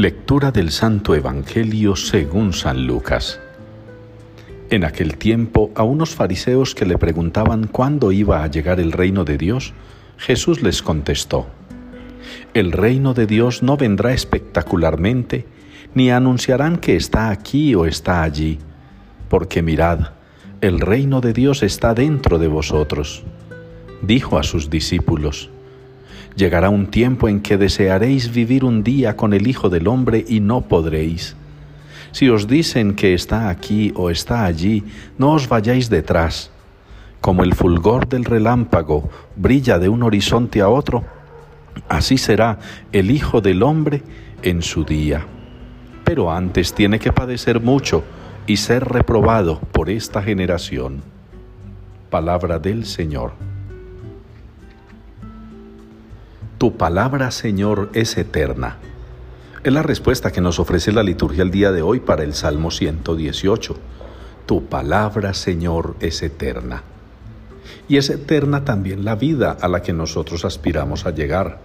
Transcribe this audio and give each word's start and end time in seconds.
Lectura 0.00 0.50
del 0.50 0.70
Santo 0.70 1.14
Evangelio 1.14 1.94
según 1.94 2.54
San 2.54 2.86
Lucas. 2.86 3.38
En 4.70 4.86
aquel 4.86 5.18
tiempo, 5.18 5.70
a 5.74 5.82
unos 5.82 6.14
fariseos 6.14 6.74
que 6.74 6.86
le 6.86 6.96
preguntaban 6.96 7.66
cuándo 7.66 8.10
iba 8.10 8.42
a 8.42 8.46
llegar 8.46 8.80
el 8.80 8.92
reino 8.92 9.26
de 9.26 9.36
Dios, 9.36 9.74
Jesús 10.16 10.62
les 10.62 10.80
contestó, 10.80 11.48
El 12.54 12.72
reino 12.72 13.12
de 13.12 13.26
Dios 13.26 13.62
no 13.62 13.76
vendrá 13.76 14.14
espectacularmente, 14.14 15.44
ni 15.94 16.10
anunciarán 16.10 16.78
que 16.78 16.96
está 16.96 17.28
aquí 17.28 17.74
o 17.74 17.84
está 17.84 18.22
allí, 18.22 18.58
porque 19.28 19.60
mirad, 19.60 20.12
el 20.62 20.80
reino 20.80 21.20
de 21.20 21.34
Dios 21.34 21.62
está 21.62 21.92
dentro 21.92 22.38
de 22.38 22.48
vosotros. 22.48 23.22
Dijo 24.00 24.38
a 24.38 24.44
sus 24.44 24.70
discípulos, 24.70 25.50
Llegará 26.40 26.70
un 26.70 26.86
tiempo 26.86 27.28
en 27.28 27.40
que 27.40 27.58
desearéis 27.58 28.32
vivir 28.32 28.64
un 28.64 28.82
día 28.82 29.14
con 29.14 29.34
el 29.34 29.46
Hijo 29.46 29.68
del 29.68 29.86
Hombre 29.86 30.24
y 30.26 30.40
no 30.40 30.62
podréis. 30.62 31.36
Si 32.12 32.30
os 32.30 32.48
dicen 32.48 32.94
que 32.94 33.12
está 33.12 33.50
aquí 33.50 33.92
o 33.94 34.08
está 34.08 34.46
allí, 34.46 34.82
no 35.18 35.32
os 35.32 35.50
vayáis 35.50 35.90
detrás. 35.90 36.50
Como 37.20 37.44
el 37.44 37.52
fulgor 37.52 38.08
del 38.08 38.24
relámpago 38.24 39.10
brilla 39.36 39.78
de 39.78 39.90
un 39.90 40.02
horizonte 40.02 40.62
a 40.62 40.70
otro, 40.70 41.04
así 41.90 42.16
será 42.16 42.58
el 42.90 43.10
Hijo 43.10 43.42
del 43.42 43.62
Hombre 43.62 44.02
en 44.40 44.62
su 44.62 44.84
día. 44.84 45.26
Pero 46.04 46.32
antes 46.32 46.72
tiene 46.72 46.98
que 46.98 47.12
padecer 47.12 47.60
mucho 47.60 48.02
y 48.46 48.56
ser 48.56 48.86
reprobado 48.86 49.60
por 49.72 49.90
esta 49.90 50.22
generación. 50.22 51.02
Palabra 52.08 52.58
del 52.58 52.86
Señor. 52.86 53.49
Tu 56.60 56.76
palabra, 56.76 57.30
Señor, 57.30 57.88
es 57.94 58.18
eterna. 58.18 58.76
Es 59.64 59.72
la 59.72 59.82
respuesta 59.82 60.30
que 60.30 60.42
nos 60.42 60.58
ofrece 60.58 60.92
la 60.92 61.02
liturgia 61.02 61.42
el 61.42 61.50
día 61.50 61.72
de 61.72 61.80
hoy 61.80 62.00
para 62.00 62.22
el 62.22 62.34
Salmo 62.34 62.70
118. 62.70 63.76
Tu 64.44 64.66
palabra, 64.66 65.32
Señor, 65.32 65.96
es 66.00 66.22
eterna. 66.22 66.82
Y 67.88 67.96
es 67.96 68.10
eterna 68.10 68.66
también 68.66 69.06
la 69.06 69.14
vida 69.14 69.56
a 69.58 69.68
la 69.68 69.80
que 69.80 69.94
nosotros 69.94 70.44
aspiramos 70.44 71.06
a 71.06 71.12
llegar. 71.12 71.60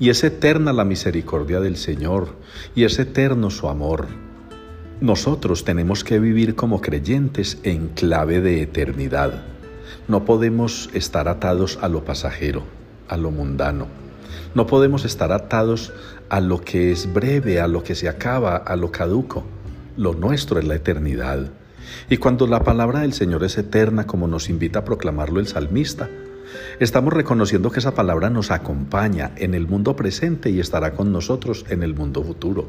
Y 0.00 0.10
es 0.10 0.24
eterna 0.24 0.72
la 0.72 0.84
misericordia 0.84 1.60
del 1.60 1.76
Señor, 1.76 2.30
y 2.74 2.82
es 2.82 2.98
eterno 2.98 3.50
su 3.50 3.68
amor. 3.68 4.08
Nosotros 5.00 5.64
tenemos 5.64 6.02
que 6.02 6.18
vivir 6.18 6.56
como 6.56 6.80
creyentes 6.80 7.58
en 7.62 7.86
clave 7.86 8.40
de 8.40 8.62
eternidad. 8.62 9.44
No 10.08 10.24
podemos 10.24 10.90
estar 10.92 11.28
atados 11.28 11.78
a 11.80 11.88
lo 11.88 12.04
pasajero 12.04 12.64
a 13.08 13.16
lo 13.16 13.30
mundano. 13.30 13.86
No 14.54 14.66
podemos 14.66 15.04
estar 15.04 15.32
atados 15.32 15.92
a 16.28 16.40
lo 16.40 16.60
que 16.60 16.90
es 16.92 17.12
breve, 17.12 17.60
a 17.60 17.68
lo 17.68 17.82
que 17.82 17.94
se 17.94 18.08
acaba, 18.08 18.56
a 18.56 18.76
lo 18.76 18.90
caduco. 18.90 19.44
Lo 19.96 20.14
nuestro 20.14 20.58
es 20.58 20.66
la 20.66 20.74
eternidad. 20.74 21.50
Y 22.10 22.16
cuando 22.16 22.46
la 22.46 22.64
palabra 22.64 23.00
del 23.00 23.12
Señor 23.12 23.44
es 23.44 23.58
eterna, 23.58 24.06
como 24.06 24.28
nos 24.28 24.48
invita 24.48 24.80
a 24.80 24.84
proclamarlo 24.84 25.40
el 25.40 25.46
salmista, 25.46 26.08
estamos 26.80 27.12
reconociendo 27.12 27.70
que 27.70 27.80
esa 27.80 27.94
palabra 27.94 28.30
nos 28.30 28.50
acompaña 28.50 29.32
en 29.36 29.54
el 29.54 29.66
mundo 29.66 29.96
presente 29.96 30.50
y 30.50 30.60
estará 30.60 30.92
con 30.92 31.12
nosotros 31.12 31.64
en 31.68 31.82
el 31.82 31.94
mundo 31.94 32.22
futuro. 32.22 32.68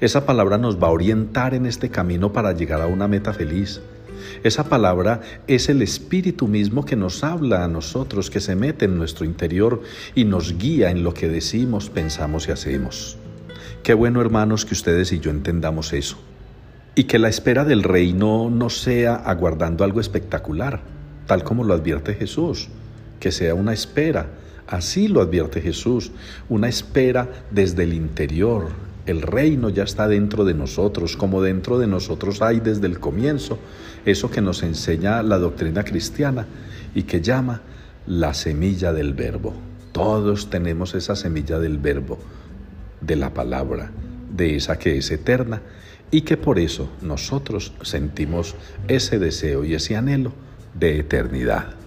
Esa 0.00 0.26
palabra 0.26 0.58
nos 0.58 0.82
va 0.82 0.88
a 0.88 0.92
orientar 0.92 1.54
en 1.54 1.66
este 1.66 1.90
camino 1.90 2.32
para 2.32 2.52
llegar 2.52 2.80
a 2.80 2.86
una 2.86 3.08
meta 3.08 3.32
feliz. 3.32 3.80
Esa 4.42 4.68
palabra 4.68 5.20
es 5.46 5.68
el 5.68 5.82
Espíritu 5.82 6.48
mismo 6.48 6.84
que 6.84 6.96
nos 6.96 7.24
habla 7.24 7.64
a 7.64 7.68
nosotros, 7.68 8.30
que 8.30 8.40
se 8.40 8.54
mete 8.54 8.84
en 8.84 8.96
nuestro 8.96 9.24
interior 9.24 9.82
y 10.14 10.24
nos 10.24 10.56
guía 10.58 10.90
en 10.90 11.02
lo 11.02 11.14
que 11.14 11.28
decimos, 11.28 11.90
pensamos 11.90 12.48
y 12.48 12.52
hacemos. 12.52 13.18
Qué 13.82 13.94
bueno, 13.94 14.20
hermanos, 14.20 14.64
que 14.64 14.74
ustedes 14.74 15.12
y 15.12 15.20
yo 15.20 15.30
entendamos 15.30 15.92
eso. 15.92 16.18
Y 16.94 17.04
que 17.04 17.18
la 17.18 17.28
espera 17.28 17.64
del 17.64 17.82
reino 17.82 18.50
no 18.50 18.70
sea 18.70 19.14
aguardando 19.14 19.84
algo 19.84 20.00
espectacular, 20.00 20.82
tal 21.26 21.44
como 21.44 21.64
lo 21.64 21.74
advierte 21.74 22.14
Jesús, 22.14 22.68
que 23.20 23.32
sea 23.32 23.54
una 23.54 23.72
espera. 23.72 24.26
Así 24.66 25.08
lo 25.08 25.22
advierte 25.22 25.60
Jesús, 25.60 26.10
una 26.48 26.68
espera 26.68 27.28
desde 27.50 27.84
el 27.84 27.94
interior, 27.94 28.68
el 29.08 29.22
reino 29.22 29.70
ya 29.70 29.84
está 29.84 30.06
dentro 30.06 30.44
de 30.44 30.52
nosotros, 30.52 31.16
como 31.16 31.40
dentro 31.40 31.78
de 31.78 31.86
nosotros 31.86 32.42
hay 32.42 32.60
desde 32.60 32.86
el 32.86 33.00
comienzo, 33.00 33.58
eso 34.04 34.30
que 34.30 34.42
nos 34.42 34.62
enseña 34.62 35.22
la 35.22 35.38
doctrina 35.38 35.82
cristiana 35.82 36.46
y 36.94 37.04
que 37.04 37.22
llama 37.22 37.62
la 38.06 38.34
semilla 38.34 38.92
del 38.92 39.14
verbo. 39.14 39.54
Todos 39.92 40.50
tenemos 40.50 40.94
esa 40.94 41.16
semilla 41.16 41.58
del 41.58 41.78
verbo, 41.78 42.18
de 43.00 43.16
la 43.16 43.32
palabra, 43.32 43.90
de 44.36 44.56
esa 44.56 44.78
que 44.78 44.98
es 44.98 45.10
eterna 45.10 45.62
y 46.10 46.20
que 46.20 46.36
por 46.36 46.58
eso 46.58 46.90
nosotros 47.00 47.72
sentimos 47.80 48.56
ese 48.88 49.18
deseo 49.18 49.64
y 49.64 49.72
ese 49.72 49.96
anhelo 49.96 50.34
de 50.78 50.98
eternidad. 50.98 51.77